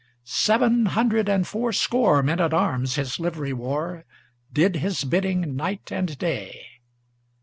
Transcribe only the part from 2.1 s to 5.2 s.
Men at arms his livery wore, Did his